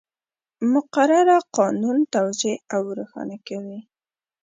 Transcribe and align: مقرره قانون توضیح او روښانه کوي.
مقرره 0.73 1.37
قانون 1.57 1.97
توضیح 2.13 2.55
او 2.75 2.83
روښانه 2.97 3.37
کوي. 3.47 3.79